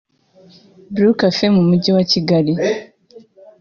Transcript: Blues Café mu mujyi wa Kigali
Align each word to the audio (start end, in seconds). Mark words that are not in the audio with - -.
Blues 0.93 1.17
Café 1.21 1.45
mu 1.55 1.61
mujyi 1.69 1.89
wa 1.97 2.03
Kigali 2.11 2.53